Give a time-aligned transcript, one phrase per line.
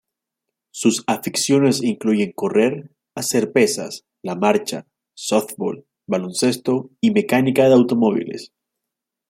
[0.71, 8.51] Sus aficiones incluyen correr, hacer pesas, la marcha, softbol, baloncesto y mecánica de automóviles.